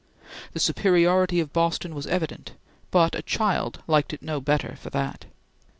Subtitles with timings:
[0.53, 2.53] The superiority of Boston was evident,
[2.89, 5.25] but a child liked it no better for that.